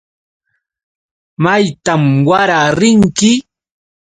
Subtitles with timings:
[1.43, 3.31] ¿Maytan wara rinki?